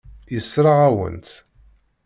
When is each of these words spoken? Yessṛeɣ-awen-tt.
Yessṛeɣ-awen-tt. 0.33 1.29